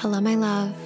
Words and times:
Hello, 0.00 0.20
my 0.20 0.36
love. 0.36 0.76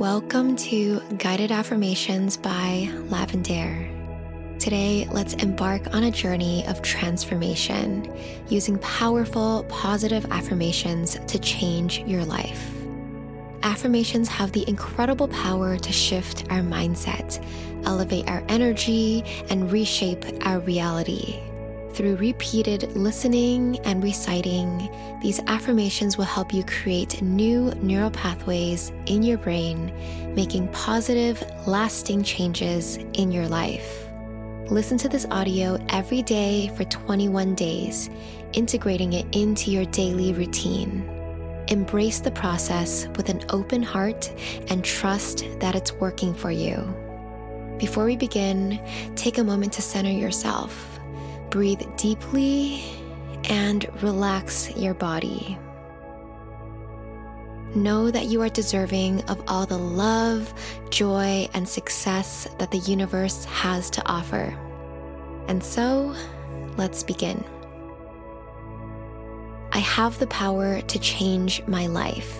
Welcome 0.00 0.56
to 0.56 0.98
Guided 1.18 1.52
Affirmations 1.52 2.36
by 2.36 2.88
Lavendaire. 3.08 4.58
Today, 4.58 5.06
let's 5.12 5.34
embark 5.34 5.94
on 5.94 6.02
a 6.02 6.10
journey 6.10 6.66
of 6.66 6.82
transformation 6.82 8.12
using 8.48 8.76
powerful, 8.78 9.64
positive 9.68 10.26
affirmations 10.32 11.16
to 11.28 11.38
change 11.38 12.00
your 12.00 12.24
life. 12.24 12.68
Affirmations 13.62 14.26
have 14.26 14.50
the 14.50 14.68
incredible 14.68 15.28
power 15.28 15.78
to 15.78 15.92
shift 15.92 16.44
our 16.50 16.58
mindset, 16.58 17.40
elevate 17.86 18.28
our 18.28 18.42
energy, 18.48 19.22
and 19.48 19.70
reshape 19.70 20.24
our 20.44 20.58
reality. 20.58 21.40
Through 21.94 22.16
repeated 22.16 22.96
listening 22.96 23.78
and 23.80 24.02
reciting, 24.02 24.88
these 25.20 25.40
affirmations 25.48 26.16
will 26.16 26.24
help 26.24 26.54
you 26.54 26.62
create 26.64 27.20
new 27.20 27.72
neural 27.82 28.12
pathways 28.12 28.92
in 29.06 29.22
your 29.24 29.38
brain, 29.38 29.92
making 30.34 30.68
positive, 30.68 31.42
lasting 31.66 32.22
changes 32.22 32.96
in 33.14 33.32
your 33.32 33.48
life. 33.48 34.06
Listen 34.70 34.96
to 34.98 35.08
this 35.08 35.26
audio 35.32 35.84
every 35.88 36.22
day 36.22 36.70
for 36.76 36.84
21 36.84 37.56
days, 37.56 38.08
integrating 38.52 39.14
it 39.14 39.26
into 39.36 39.72
your 39.72 39.84
daily 39.86 40.32
routine. 40.32 41.02
Embrace 41.68 42.20
the 42.20 42.30
process 42.30 43.08
with 43.16 43.28
an 43.28 43.44
open 43.50 43.82
heart 43.82 44.32
and 44.68 44.84
trust 44.84 45.44
that 45.58 45.74
it's 45.74 45.92
working 45.94 46.34
for 46.34 46.52
you. 46.52 46.76
Before 47.78 48.04
we 48.04 48.16
begin, 48.16 48.80
take 49.16 49.38
a 49.38 49.44
moment 49.44 49.72
to 49.72 49.82
center 49.82 50.10
yourself 50.10 50.89
Breathe 51.50 51.82
deeply 51.96 52.80
and 53.44 53.84
relax 54.02 54.70
your 54.76 54.94
body. 54.94 55.58
Know 57.74 58.10
that 58.10 58.26
you 58.26 58.40
are 58.42 58.48
deserving 58.48 59.22
of 59.24 59.42
all 59.48 59.66
the 59.66 59.78
love, 59.78 60.54
joy, 60.90 61.48
and 61.52 61.68
success 61.68 62.48
that 62.58 62.70
the 62.70 62.78
universe 62.78 63.44
has 63.46 63.90
to 63.90 64.08
offer. 64.08 64.56
And 65.48 65.62
so, 65.62 66.14
let's 66.76 67.02
begin. 67.02 67.44
I 69.72 69.78
have 69.78 70.20
the 70.20 70.28
power 70.28 70.80
to 70.80 70.98
change 71.00 71.66
my 71.66 71.88
life. 71.88 72.38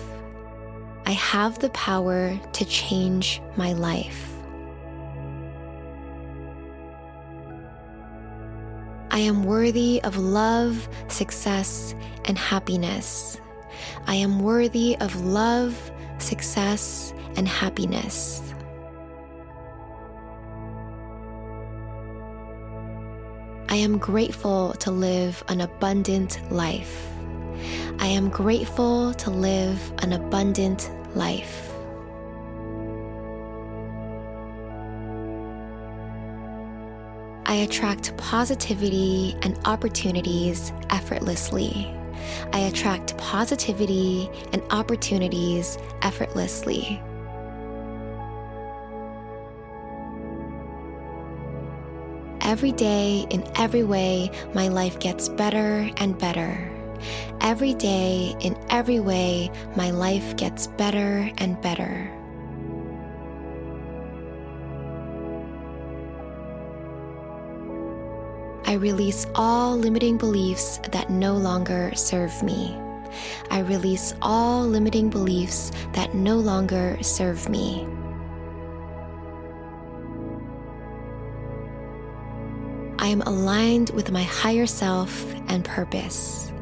I 1.05 1.11
have 1.11 1.59
the 1.59 1.69
power 1.71 2.39
to 2.53 2.65
change 2.65 3.41
my 3.57 3.73
life. 3.73 4.30
I 9.11 9.19
am 9.19 9.43
worthy 9.43 10.01
of 10.03 10.17
love, 10.17 10.87
success, 11.09 11.93
and 12.23 12.37
happiness. 12.37 13.41
I 14.07 14.15
am 14.15 14.39
worthy 14.39 14.95
of 15.01 15.25
love, 15.25 15.91
success, 16.19 17.13
and 17.35 17.45
happiness. 17.45 18.41
I 23.67 23.75
am 23.75 23.97
grateful 23.97 24.73
to 24.79 24.91
live 24.91 25.43
an 25.49 25.59
abundant 25.59 26.39
life. 26.49 27.05
I 27.99 28.07
am 28.07 28.29
grateful 28.29 29.13
to 29.15 29.29
live 29.29 29.93
an 29.99 30.13
abundant 30.13 30.89
life. 31.15 31.70
I 37.51 37.55
attract 37.55 38.15
positivity 38.15 39.35
and 39.41 39.59
opportunities 39.65 40.71
effortlessly. 40.89 41.93
I 42.53 42.59
attract 42.59 43.17
positivity 43.17 44.29
and 44.53 44.63
opportunities 44.71 45.77
effortlessly. 46.01 47.03
Every 52.39 52.71
day, 52.71 53.27
in 53.29 53.43
every 53.57 53.83
way, 53.83 54.31
my 54.53 54.69
life 54.69 54.97
gets 54.99 55.27
better 55.27 55.89
and 55.97 56.17
better. 56.17 56.71
Every 57.41 57.73
day, 57.73 58.33
in 58.39 58.55
every 58.69 59.01
way, 59.01 59.51
my 59.75 59.91
life 59.91 60.37
gets 60.37 60.67
better 60.67 61.29
and 61.37 61.61
better. 61.61 62.20
I 68.71 68.75
release 68.75 69.27
all 69.35 69.77
limiting 69.77 70.15
beliefs 70.15 70.79
that 70.93 71.09
no 71.09 71.33
longer 71.35 71.91
serve 71.93 72.41
me. 72.41 72.79
I 73.49 73.59
release 73.59 74.15
all 74.21 74.65
limiting 74.65 75.09
beliefs 75.09 75.73
that 75.91 76.15
no 76.15 76.37
longer 76.37 76.97
serve 77.01 77.49
me. 77.49 77.85
I 82.97 83.07
am 83.07 83.21
aligned 83.23 83.89
with 83.89 84.09
my 84.09 84.23
higher 84.23 84.65
self 84.65 85.21
and 85.49 85.65
purpose. 85.65 86.53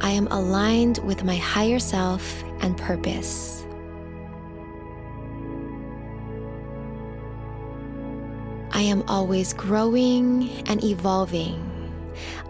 I 0.00 0.10
am 0.10 0.26
aligned 0.32 0.98
with 1.04 1.22
my 1.22 1.36
higher 1.36 1.78
self 1.78 2.42
and 2.62 2.76
purpose. 2.76 3.63
I 8.74 8.82
am 8.82 9.04
always 9.06 9.52
growing 9.52 10.50
and 10.66 10.82
evolving. 10.82 11.60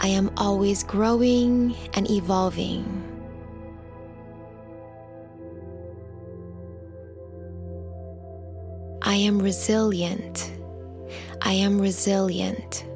I 0.00 0.08
am 0.08 0.30
always 0.38 0.82
growing 0.82 1.76
and 1.92 2.10
evolving. 2.10 2.84
I 9.02 9.16
am 9.16 9.38
resilient. 9.38 10.50
I 11.42 11.52
am 11.52 11.78
resilient. 11.78 12.86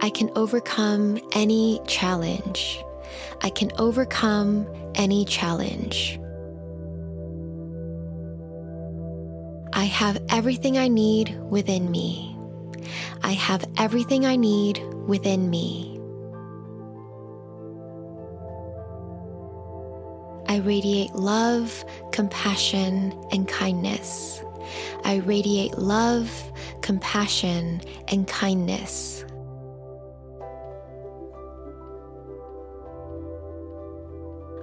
I 0.00 0.10
can 0.10 0.30
overcome 0.36 1.18
any 1.32 1.80
challenge. 1.88 2.80
I 3.42 3.50
can 3.50 3.72
overcome 3.78 4.68
any 4.94 5.24
challenge. 5.24 6.20
Have 9.96 10.22
everything 10.28 10.76
I 10.76 10.88
need 10.88 11.34
within 11.48 11.90
me. 11.90 12.36
I 13.22 13.32
have 13.32 13.64
everything 13.78 14.26
I 14.26 14.36
need 14.36 14.78
within 15.06 15.48
me. 15.48 15.98
I 20.48 20.58
radiate 20.58 21.14
love, 21.14 21.82
compassion, 22.12 23.18
and 23.32 23.48
kindness. 23.48 24.42
I 25.04 25.22
radiate 25.24 25.78
love, 25.78 26.30
compassion, 26.82 27.80
and 28.08 28.28
kindness. 28.28 29.24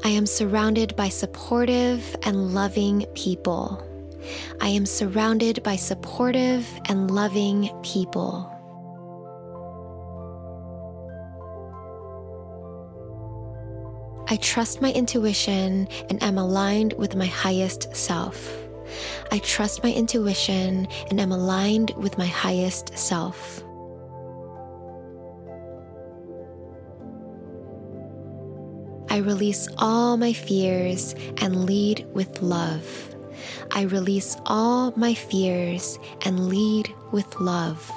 I 0.04 0.10
am 0.10 0.28
surrounded 0.28 0.96
by 0.96 1.10
supportive 1.10 2.16
and 2.22 2.54
loving 2.54 3.08
people. 3.16 3.84
I 4.62 4.68
am 4.70 4.86
surrounded 4.86 5.62
by 5.64 5.76
supportive 5.76 6.68
and 6.86 7.12
loving 7.12 7.70
people. 7.84 8.50
I 14.30 14.38
trust 14.38 14.82
my 14.82 14.92
intuition 14.92 15.88
and 16.10 16.24
am 16.24 16.38
aligned 16.38 16.94
with 16.94 17.16
my 17.16 17.26
highest 17.26 17.96
self. 17.96 18.52
I 19.32 19.40
trust 19.40 19.84
my 19.84 19.92
intuition 19.92 20.88
and 21.10 21.20
am 21.20 21.32
aligned 21.32 21.92
with 21.98 22.18
my 22.18 22.26
highest 22.26 22.98
self. 22.98 23.64
I 29.10 29.18
release 29.18 29.68
all 29.78 30.18
my 30.18 30.34
fears 30.34 31.14
and 31.38 31.66
lead 31.66 32.08
with 32.14 32.42
love. 32.42 33.13
I 33.72 33.84
release 33.84 34.38
all 34.46 34.94
my 34.96 35.14
fears 35.14 36.00
and 36.26 36.50
lead 36.50 36.94
with 37.12 37.40
love. 37.40 37.92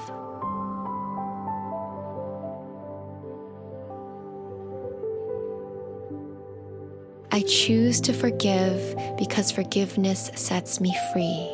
I 7.32 7.43
choose 7.43 8.00
to 8.02 8.14
forgive 8.14 8.96
because 9.19 9.50
forgiveness 9.50 10.31
sets 10.34 10.81
me 10.81 10.96
free. 11.12 11.50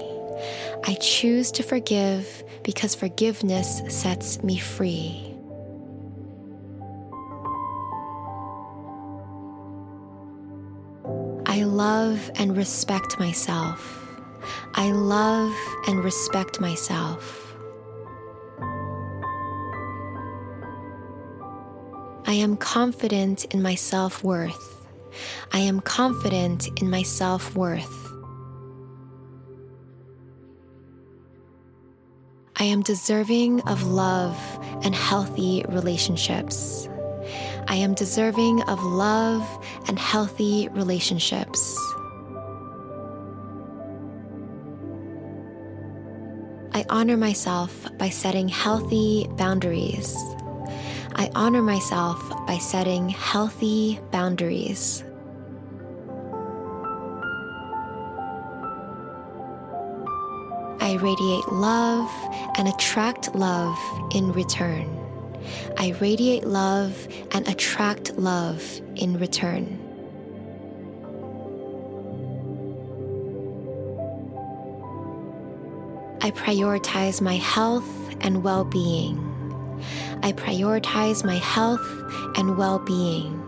I 0.84 0.94
choose 1.00 1.50
to 1.52 1.62
forgive 1.62 2.44
because 2.62 2.94
forgiveness 2.94 3.82
sets 3.88 4.42
me 4.42 4.58
free. 4.58 5.31
Love 11.82 12.30
and 12.36 12.56
respect 12.56 13.18
myself. 13.18 13.80
I 14.74 14.92
love 14.92 15.52
and 15.88 16.04
respect 16.04 16.60
myself. 16.60 17.56
I 22.24 22.34
am 22.34 22.56
confident 22.56 23.46
in 23.46 23.62
my 23.62 23.74
self 23.74 24.22
worth. 24.22 24.86
I 25.52 25.58
am 25.58 25.80
confident 25.80 26.68
in 26.80 26.88
my 26.88 27.02
self 27.02 27.56
worth. 27.56 27.98
I 32.60 32.64
am 32.74 32.82
deserving 32.82 33.60
of 33.62 33.82
love 33.82 34.38
and 34.84 34.94
healthy 34.94 35.64
relationships. 35.68 36.88
I 37.68 37.76
am 37.76 37.94
deserving 37.94 38.62
of 38.62 38.82
love 38.82 39.42
and 39.88 39.98
healthy 39.98 40.68
relationships. 40.72 41.78
I 46.74 46.86
honor 46.88 47.16
myself 47.16 47.86
by 47.98 48.08
setting 48.08 48.48
healthy 48.48 49.26
boundaries. 49.36 50.16
I 51.14 51.30
honor 51.34 51.62
myself 51.62 52.18
by 52.46 52.58
setting 52.58 53.10
healthy 53.10 54.00
boundaries. 54.10 55.04
I 60.80 60.96
radiate 61.00 61.52
love 61.52 62.10
and 62.58 62.68
attract 62.68 63.34
love 63.34 63.78
in 64.14 64.32
return. 64.32 65.01
I 65.76 65.94
radiate 66.00 66.44
love 66.44 67.08
and 67.32 67.46
attract 67.48 68.16
love 68.16 68.80
in 68.96 69.18
return. 69.18 69.78
I 76.20 76.30
prioritize 76.30 77.20
my 77.20 77.36
health 77.36 77.88
and 78.20 78.44
well 78.44 78.64
being. 78.64 79.18
I 80.22 80.32
prioritize 80.32 81.24
my 81.24 81.38
health 81.38 81.84
and 82.36 82.56
well 82.56 82.78
being. 82.78 83.40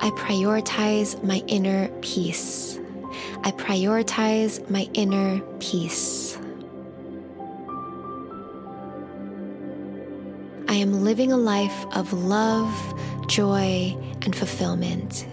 I 0.00 0.10
prioritize 0.10 1.22
my 1.22 1.44
inner 1.46 1.86
peace. 2.00 2.80
I 3.44 3.52
prioritize 3.52 4.68
my 4.68 4.88
inner 4.94 5.40
peace. 5.60 6.31
Am 10.82 11.04
living 11.04 11.30
a 11.30 11.36
life 11.36 11.86
of 11.94 12.12
love, 12.12 12.74
joy, 13.28 13.96
and 14.22 14.34
fulfillment. 14.34 15.26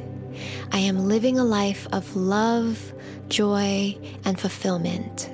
I 0.71 0.77
am 0.77 1.07
living 1.07 1.39
a 1.39 1.43
life 1.43 1.87
of 1.91 2.15
love, 2.15 2.93
joy, 3.29 3.97
and 4.25 4.39
fulfillment. 4.39 5.31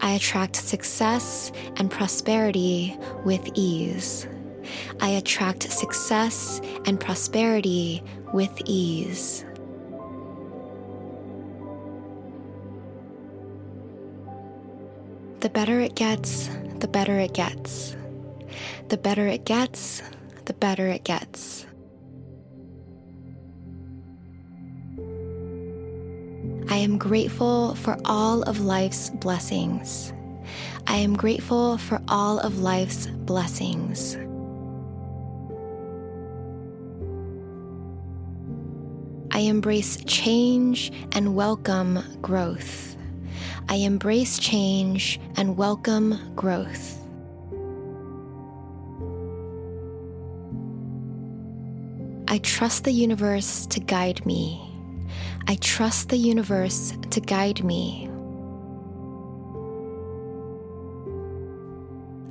I 0.00 0.14
attract 0.14 0.56
success 0.56 1.52
and 1.76 1.88
prosperity 1.88 2.96
with 3.24 3.48
ease. 3.54 4.26
I 5.00 5.10
attract 5.10 5.70
success 5.70 6.60
and 6.86 6.98
prosperity 6.98 8.02
with 8.32 8.60
ease. 8.64 9.44
The 15.40 15.48
better 15.48 15.80
it 15.80 15.94
gets, 15.94 16.50
the 16.80 16.86
better 16.86 17.18
it 17.18 17.32
gets. 17.32 17.96
The 18.88 18.98
better 18.98 19.26
it 19.26 19.46
gets, 19.46 20.02
the 20.44 20.52
better 20.52 20.86
it 20.86 21.02
gets. 21.02 21.64
I 26.68 26.76
am 26.76 26.98
grateful 26.98 27.74
for 27.74 27.96
all 28.04 28.42
of 28.42 28.60
life's 28.60 29.08
blessings. 29.08 30.12
I 30.86 30.98
am 30.98 31.16
grateful 31.16 31.78
for 31.78 32.02
all 32.06 32.38
of 32.40 32.58
life's 32.58 33.06
blessings. 33.06 34.16
I 39.30 39.40
embrace 39.40 40.04
change 40.04 40.92
and 41.12 41.34
welcome 41.34 42.00
growth. 42.20 42.94
I 43.68 43.76
embrace 43.76 44.38
change 44.38 45.20
and 45.36 45.56
welcome 45.56 46.34
growth. 46.34 46.96
I 52.28 52.38
trust 52.38 52.84
the 52.84 52.92
universe 52.92 53.66
to 53.66 53.80
guide 53.80 54.24
me. 54.24 54.60
I 55.48 55.56
trust 55.56 56.10
the 56.10 56.16
universe 56.16 56.94
to 57.10 57.20
guide 57.20 57.64
me. 57.64 58.08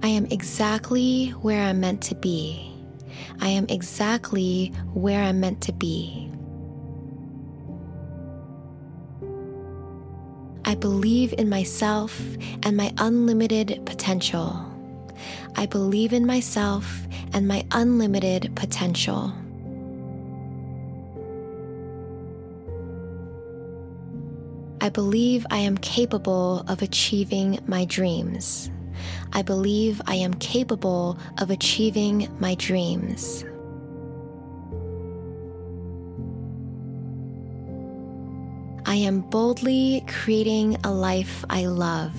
I 0.02 0.08
am 0.08 0.26
exactly 0.28 1.32
where 1.42 1.62
I'm 1.62 1.82
meant 1.82 2.02
to 2.04 2.16
be. 2.16 2.72
I 3.42 3.50
am 3.50 3.66
exactly 3.68 4.72
where 4.94 5.22
I'm 5.22 5.42
meant 5.42 5.62
to 5.64 5.74
be. 5.74 6.29
I 10.70 10.76
believe 10.76 11.34
in 11.34 11.50
myself 11.50 12.22
and 12.62 12.78
my 12.78 12.94
unlimited 13.00 13.82
potential. 13.88 14.64
I 15.56 15.66
believe 15.66 16.14
in 16.14 16.28
myself 16.28 17.08
and 17.34 17.48
my 17.48 17.66
unlimited 17.72 18.56
potential. 18.56 19.34
I 24.80 24.90
believe 24.90 25.48
I 25.50 25.58
am 25.58 25.76
capable 25.80 26.64
of 26.68 26.84
achieving 26.84 27.58
my 27.66 27.86
dreams. 27.86 28.70
I 29.34 29.42
believe 29.42 30.00
I 30.06 30.14
am 30.18 30.36
capable 30.36 31.18
of 31.40 31.50
achieving 31.50 32.28
my 32.40 32.54
dreams. 32.54 33.44
I 38.90 38.96
am 38.96 39.22
boldly 39.22 40.04
creating 40.08 40.76
a 40.84 40.92
life 40.92 41.46
I 41.48 41.68
love. 41.68 42.16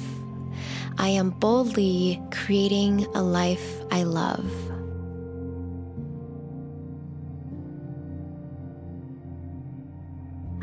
I 0.99 1.09
am 1.09 1.31
boldly 1.31 2.23
creating 2.31 3.07
a 3.13 3.21
life 3.21 3.83
I 3.91 4.05
love. 4.05 4.49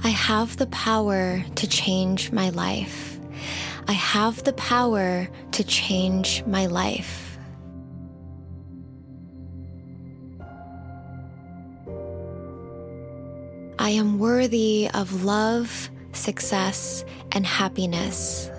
I 0.01 0.07
have 0.07 0.55
the 0.55 0.67
power 0.67 1.43
to 1.55 1.67
change 1.67 2.31
my 2.31 2.51
life. 2.51 3.19
I 3.89 3.91
have 3.91 4.45
the 4.45 4.53
power 4.53 5.27
to 5.51 5.63
change 5.65 6.41
my 6.45 6.67
life. 6.67 7.37
I 13.77 13.89
am 13.89 14.19
worthy 14.19 14.89
of 14.93 15.25
love, 15.25 15.89
success, 16.17 17.05
and 17.31 17.45
happiness. 17.45 18.49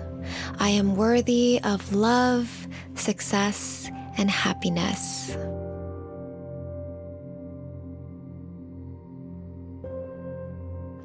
I 0.59 0.69
am 0.69 0.95
worthy 0.95 1.59
of 1.63 1.93
love, 1.93 2.67
success, 2.95 3.89
and 4.17 4.29
happiness. 4.29 5.35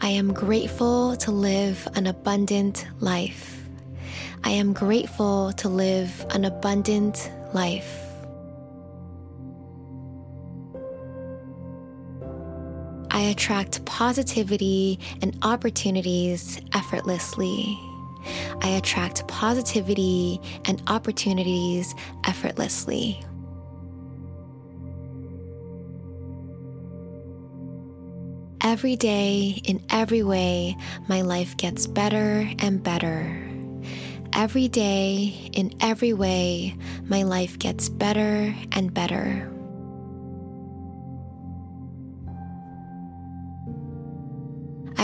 I 0.00 0.08
am 0.08 0.32
grateful 0.32 1.16
to 1.16 1.30
live 1.30 1.88
an 1.94 2.06
abundant 2.06 2.86
life. 3.00 3.66
I 4.44 4.50
am 4.50 4.74
grateful 4.74 5.52
to 5.54 5.68
live 5.68 6.26
an 6.30 6.44
abundant 6.44 7.30
life. 7.54 8.03
Attract 13.24 13.84
positivity 13.84 14.98
and 15.22 15.36
opportunities 15.42 16.60
effortlessly. 16.74 17.78
I 18.62 18.68
attract 18.68 19.26
positivity 19.28 20.40
and 20.64 20.82
opportunities 20.86 21.94
effortlessly. 22.26 23.22
Every 28.60 28.96
day, 28.96 29.60
in 29.64 29.84
every 29.90 30.22
way, 30.22 30.76
my 31.06 31.20
life 31.20 31.56
gets 31.58 31.86
better 31.86 32.48
and 32.58 32.82
better. 32.82 33.40
Every 34.32 34.68
day, 34.68 35.50
in 35.52 35.74
every 35.80 36.12
way, 36.12 36.74
my 37.04 37.22
life 37.22 37.58
gets 37.58 37.88
better 37.88 38.54
and 38.72 38.92
better. 38.92 39.53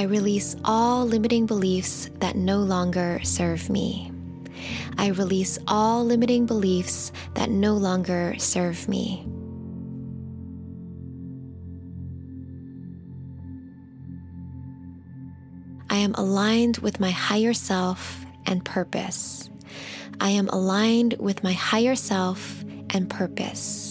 I 0.00 0.04
release 0.04 0.57
all 0.64 1.04
limiting 1.04 1.45
beliefs 1.45 2.09
that 2.21 2.35
no 2.35 2.61
longer 2.61 3.21
serve 3.23 3.69
me. 3.69 4.11
I 4.97 5.09
release 5.09 5.59
all 5.69 6.07
limiting 6.07 6.47
beliefs 6.47 7.12
that 7.35 7.50
no 7.50 7.75
longer 7.75 8.35
serve 8.38 8.88
me. 8.88 9.26
I 15.90 15.97
am 15.99 16.14
aligned 16.14 16.78
with 16.78 16.99
my 16.99 17.11
higher 17.11 17.52
self 17.52 18.25
and 18.47 18.64
purpose. 18.64 19.50
I 20.19 20.30
am 20.30 20.49
aligned 20.49 21.16
with 21.19 21.45
my 21.45 21.52
higher 21.52 21.95
self 21.95 22.64
and 22.88 23.11
purpose. 23.11 23.89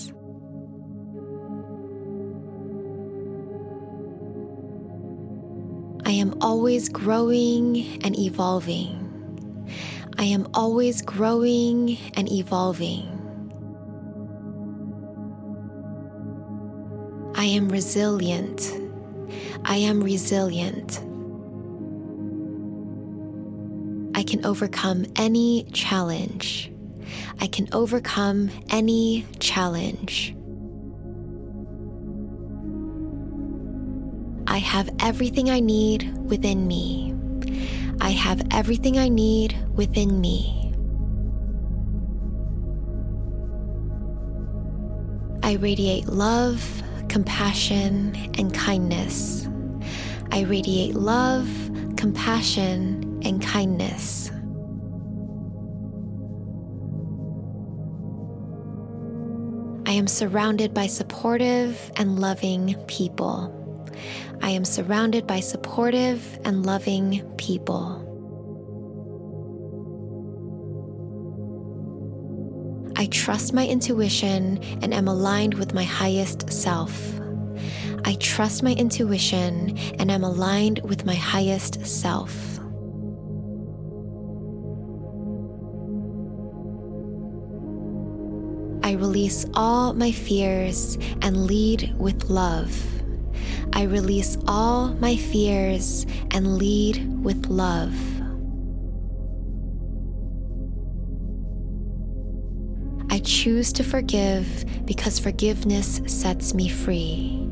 Always 6.41 6.89
growing 6.89 8.03
and 8.03 8.17
evolving. 8.17 8.95
I 10.17 10.23
am 10.23 10.47
always 10.53 11.01
growing 11.01 11.97
and 12.13 12.31
evolving. 12.31 13.05
I 17.35 17.45
am 17.45 17.69
resilient. 17.69 18.71
I 19.63 19.77
am 19.77 20.01
resilient. 20.01 20.99
I 24.15 24.23
can 24.23 24.45
overcome 24.45 25.05
any 25.15 25.63
challenge. 25.71 26.71
I 27.39 27.47
can 27.47 27.69
overcome 27.71 28.49
any 28.69 29.25
challenge. 29.39 30.35
I 34.59 34.61
have 34.61 34.89
everything 34.99 35.49
I 35.49 35.61
need 35.61 36.13
within 36.17 36.67
me. 36.67 37.15
I 38.01 38.09
have 38.09 38.45
everything 38.51 38.99
I 38.99 39.07
need 39.07 39.57
within 39.73 40.19
me. 40.19 40.73
I 45.43 45.53
radiate 45.53 46.07
love, 46.07 46.83
compassion, 47.07 48.13
and 48.37 48.53
kindness. 48.53 49.47
I 50.33 50.41
radiate 50.41 50.95
love, 50.95 51.47
compassion, 51.95 53.21
and 53.23 53.41
kindness. 53.41 54.29
I 59.85 59.93
am 59.93 60.07
surrounded 60.07 60.73
by 60.73 60.87
supportive 60.87 61.93
and 61.95 62.19
loving 62.19 62.75
people. 62.87 63.55
I 64.41 64.51
am 64.51 64.65
surrounded 64.65 65.27
by 65.27 65.39
supportive 65.39 66.39
and 66.45 66.65
loving 66.65 67.23
people. 67.37 68.05
I 72.95 73.05
trust 73.05 73.53
my 73.53 73.65
intuition 73.65 74.61
and 74.81 74.93
am 74.93 75.07
aligned 75.07 75.53
with 75.53 75.73
my 75.73 75.83
highest 75.83 76.51
self. 76.51 77.19
I 78.03 78.15
trust 78.15 78.63
my 78.63 78.73
intuition 78.73 79.77
and 79.99 80.11
am 80.11 80.23
aligned 80.23 80.81
with 80.83 81.05
my 81.05 81.15
highest 81.15 81.85
self. 81.85 82.59
I 88.83 88.93
release 88.93 89.45
all 89.53 89.93
my 89.93 90.11
fears 90.11 90.97
and 91.21 91.45
lead 91.45 91.93
with 91.99 92.29
love. 92.29 92.98
I 93.79 93.83
release 93.83 94.37
all 94.45 94.89
my 94.95 95.15
fears 95.15 96.05
and 96.31 96.57
lead 96.57 97.23
with 97.23 97.45
love. 97.47 97.95
I 103.09 103.19
choose 103.19 103.71
to 103.71 103.85
forgive 103.85 104.65
because 104.85 105.17
forgiveness 105.17 106.01
sets 106.07 106.53
me 106.53 106.67
free. 106.67 107.47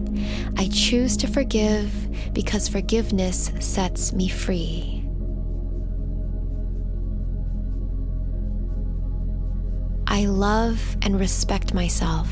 I 0.58 0.68
choose 0.68 1.16
to 1.16 1.28
forgive 1.28 1.94
because 2.34 2.68
forgiveness 2.68 3.54
sets 3.62 4.12
me 4.12 4.28
free. 4.28 5.06
I 10.08 10.26
love 10.26 10.98
and 11.04 11.18
respect 11.18 11.74
myself. 11.74 12.28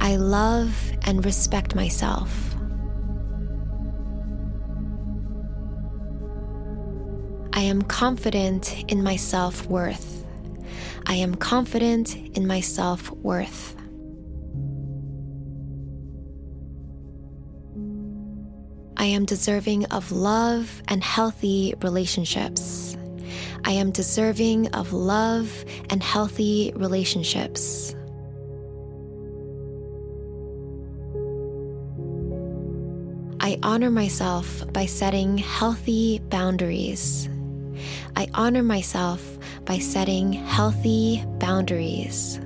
I 0.00 0.16
love 0.16 0.74
and 1.02 1.22
respect 1.26 1.74
myself. 1.74 2.55
I 7.56 7.60
am 7.60 7.80
confident 7.80 8.84
in 8.92 9.02
my 9.02 9.16
self 9.16 9.66
worth. 9.66 10.26
I 11.06 11.14
am 11.14 11.34
confident 11.34 12.14
in 12.36 12.46
my 12.46 12.60
self 12.60 13.10
worth. 13.10 13.74
I 18.98 19.06
am 19.06 19.24
deserving 19.24 19.86
of 19.86 20.12
love 20.12 20.82
and 20.88 21.02
healthy 21.02 21.74
relationships. 21.80 22.94
I 23.64 23.70
am 23.70 23.90
deserving 23.90 24.74
of 24.74 24.92
love 24.92 25.64
and 25.88 26.02
healthy 26.02 26.74
relationships. 26.76 27.94
I 33.40 33.58
honor 33.62 33.90
myself 33.90 34.70
by 34.74 34.84
setting 34.84 35.38
healthy 35.38 36.18
boundaries. 36.18 37.30
I 38.16 38.28
honor 38.34 38.62
myself 38.62 39.38
by 39.64 39.78
setting 39.78 40.32
healthy 40.32 41.24
boundaries. 41.38 42.40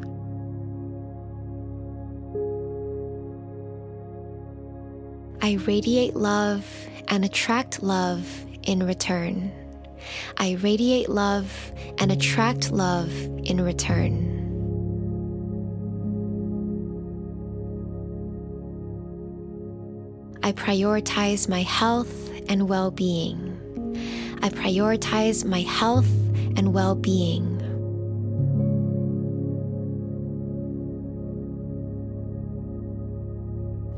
I 5.43 5.55
radiate 5.67 6.17
love 6.17 6.67
and 7.09 7.25
attract 7.25 7.83
love 7.83 8.27
in 8.63 8.85
return. 8.87 9.53
I 10.37 10.53
radiate 10.53 11.09
love 11.09 11.73
and 11.99 12.13
attract 12.13 12.71
love 12.71 13.11
in 13.45 13.61
return. 13.61 14.31
I 20.43 20.53
prioritize 20.53 21.49
my 21.49 21.63
health 21.63 22.31
and 22.49 22.69
well 22.69 22.91
being. 22.91 23.50
I 24.43 24.49
prioritize 24.49 25.45
my 25.45 25.61
health 25.61 26.09
and 26.57 26.73
well 26.73 26.95
being. 26.95 27.59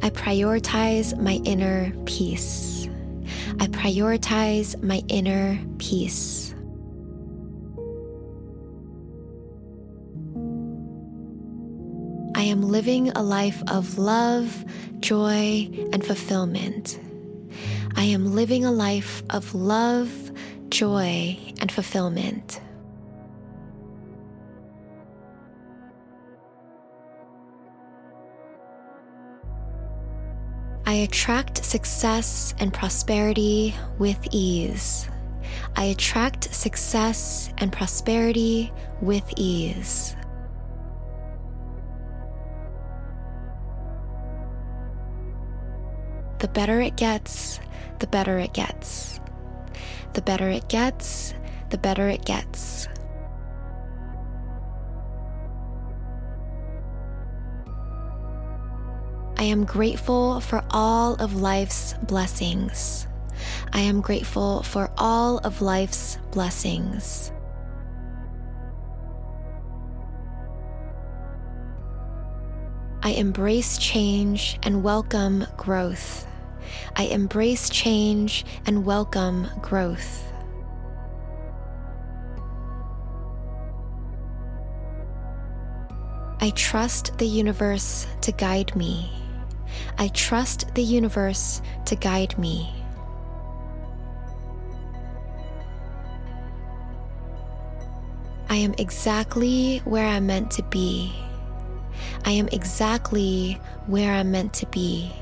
I 0.03 0.11
prioritize 0.11 1.17
my 1.21 1.35
inner 1.45 1.93
peace. 2.07 2.89
I 3.61 3.69
prioritize 3.69 4.83
my 4.83 5.03
inner 5.07 5.61
peace. 5.79 6.53
I 12.35 12.43
am 12.43 12.63
living 12.63 13.11
a 13.11 13.23
life 13.23 13.63
of 13.69 13.97
love, 13.97 14.65
joy, 14.99 15.71
and 15.93 16.05
fulfillment. 16.05 16.99
I 17.95 18.03
am 18.05 18.35
living 18.35 18.65
a 18.65 18.73
life 18.73 19.23
of 19.31 19.55
love, 19.55 20.32
joy, 20.73 21.38
and 21.61 21.71
fulfillment. 21.71 22.61
I 30.87 30.95
attract 30.95 31.62
success 31.64 32.55
and 32.59 32.73
prosperity 32.73 33.75
with 33.99 34.19
ease. 34.31 35.09
I 35.76 35.85
attract 35.85 36.52
success 36.55 37.52
and 37.59 37.71
prosperity 37.71 38.73
with 39.02 39.31
ease. 39.37 40.17
The 46.38 46.49
better 46.49 46.81
it 46.81 46.97
gets, 46.97 47.61
the 47.99 48.07
better 48.07 48.38
it 48.38 48.55
gets. 48.55 49.22
The 50.14 50.23
better 50.23 50.49
it 50.49 50.69
gets, 50.69 51.35
the 51.71 51.78
better 51.78 52.09
it 52.09 52.25
gets. 52.25 52.88
I 59.38 59.45
am 59.45 59.64
grateful 59.64 60.40
for 60.40 60.62
all 60.71 61.14
of 61.14 61.35
life's 61.35 61.95
blessings. 61.95 63.09
I 63.73 63.81
am 63.81 64.00
grateful 64.00 64.62
for 64.62 64.92
all 64.99 65.38
of 65.38 65.62
life's 65.62 66.19
blessings. 66.31 67.33
I 73.02 73.11
embrace 73.11 73.78
change 73.78 74.61
and 74.62 74.85
welcome 74.85 75.45
growth. 75.57 76.26
I 76.97 77.05
embrace 77.05 77.69
change 77.69 78.45
and 78.67 78.85
welcome 78.85 79.49
growth. 79.61 80.33
I 86.41 86.50
trust 86.50 87.19
the 87.19 87.26
universe 87.26 88.07
to 88.23 88.33
guide 88.33 88.75
me. 88.75 89.12
I 89.97 90.09
trust 90.09 90.75
the 90.75 90.83
universe 90.83 91.62
to 91.85 91.95
guide 91.95 92.37
me. 92.37 92.75
I 98.49 98.57
am 98.57 98.75
exactly 98.76 99.79
where 99.85 100.05
I'm 100.07 100.26
meant 100.26 100.50
to 100.52 100.62
be. 100.64 101.14
I 102.25 102.33
am 102.33 102.49
exactly 102.49 103.61
where 103.87 104.12
I'm 104.12 104.31
meant 104.31 104.52
to 104.55 104.67
be. 104.67 105.12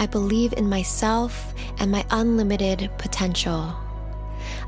I 0.00 0.06
believe 0.06 0.52
in 0.52 0.68
myself 0.68 1.52
and 1.80 1.90
my 1.90 2.04
unlimited 2.10 2.88
potential. 2.98 3.74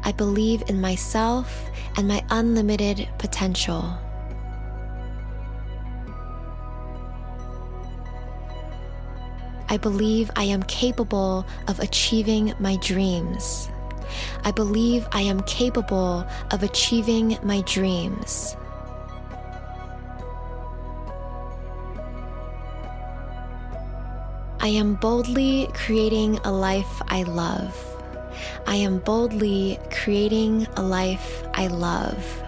I 0.03 0.11
believe 0.11 0.65
in 0.69 0.81
myself 0.81 1.71
and 1.97 2.09
my 2.09 2.25
unlimited 2.31 3.09
potential. 3.19 3.97
I 9.69 9.77
believe 9.77 10.33
I 10.35 10.45
am 10.45 10.65
capable 10.65 11.47
of 11.69 11.79
achieving 11.79 12.53
my 12.59 12.75
dreams. 12.77 13.71
I 14.43 14.51
believe 14.51 15.07
I 15.13 15.21
am 15.21 15.43
capable 15.43 16.27
of 16.51 16.65
achieving 16.65 17.39
my 17.45 17.61
dreams. 17.63 18.57
I 24.63 24.69
am 24.69 24.97
boldly 24.97 25.71
creating 25.73 26.37
a 26.45 26.53
life 26.53 27.01
I 27.09 27.23
love. 27.23 27.75
I 28.67 28.77
am 28.77 28.99
boldly 28.99 29.79
creating 29.91 30.67
a 30.77 30.83
life 30.83 31.45
I 31.55 31.69
love. 31.69 32.43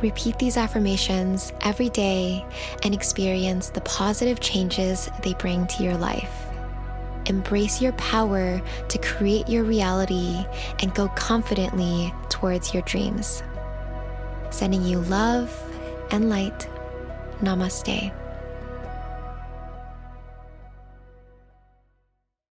Repeat 0.00 0.40
these 0.40 0.56
affirmations 0.56 1.52
every 1.60 1.88
day 1.90 2.44
and 2.82 2.92
experience 2.92 3.68
the 3.68 3.80
positive 3.82 4.40
changes 4.40 5.08
they 5.22 5.34
bring 5.34 5.68
to 5.68 5.84
your 5.84 5.96
life. 5.96 6.34
Embrace 7.26 7.80
your 7.80 7.92
power 7.92 8.60
to 8.88 8.98
create 8.98 9.48
your 9.48 9.62
reality 9.62 10.44
and 10.80 10.92
go 10.94 11.06
confidently 11.10 12.12
towards 12.28 12.74
your 12.74 12.82
dreams. 12.82 13.44
Sending 14.52 14.84
you 14.84 15.00
love 15.00 15.50
and 16.10 16.28
light. 16.28 16.68
Namaste. 17.40 18.12